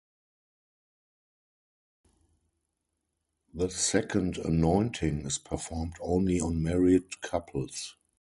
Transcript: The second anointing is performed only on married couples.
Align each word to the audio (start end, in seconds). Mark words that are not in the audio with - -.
The 3.53 3.69
second 3.69 4.37
anointing 4.39 5.27
is 5.27 5.37
performed 5.37 5.97
only 6.01 6.41
on 6.41 6.63
married 6.63 7.21
couples. 7.21 7.97